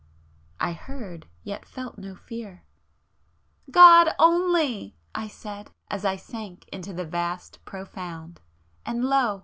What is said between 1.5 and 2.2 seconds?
felt no